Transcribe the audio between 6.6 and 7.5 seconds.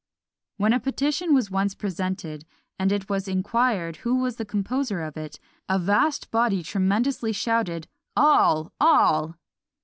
tremendously